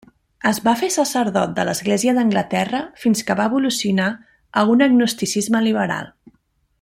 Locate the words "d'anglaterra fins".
2.19-3.23